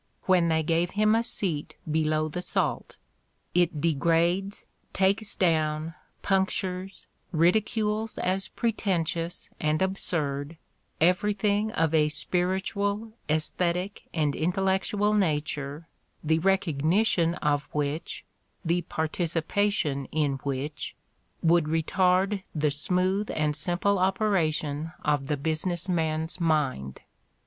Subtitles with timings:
[0.27, 2.97] —^when they gave him a seat below the salt:
[3.53, 5.93] it degrades, "takes down,"
[6.23, 10.57] punctures, ridicules as pretentious and absurd
[10.99, 15.87] everything of a spiritual, esthetic and intellectual na ture
[16.23, 18.25] the recognition of which,
[18.65, 20.95] the participation in which,
[21.45, 27.01] ■would retard the smooth and simple operation of the business man's mind.